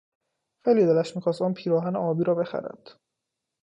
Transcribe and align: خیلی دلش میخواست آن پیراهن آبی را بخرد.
خیلی 0.65 0.85
دلش 0.85 1.15
میخواست 1.15 1.41
آن 1.41 1.53
پیراهن 1.53 1.95
آبی 1.95 2.23
را 2.23 2.35
بخرد. 2.35 2.95